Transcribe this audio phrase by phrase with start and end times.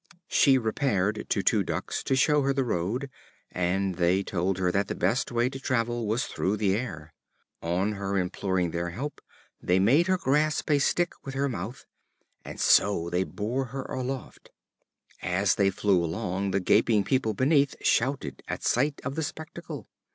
[0.29, 3.07] She repaired to two Ducks to show her the road,
[3.51, 7.13] and they told her that the best way to travel was through the air.
[7.61, 9.21] On her imploring their help,
[9.61, 11.85] they made her grasp a stick with her mouth,
[12.43, 14.49] and so they bore her aloft.
[15.21, 19.87] As they flew along, the gaping people beneath shouted at sight of the spectacle.